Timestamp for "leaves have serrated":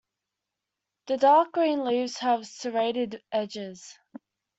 1.85-3.21